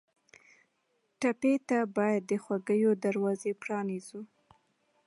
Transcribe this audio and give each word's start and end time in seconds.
ټپي 1.19 1.53
ته 1.67 1.77
باید 1.97 2.21
د 2.29 2.31
خوښیو 2.43 2.91
دروازې 3.05 3.51
پرانیزو. 3.61 4.21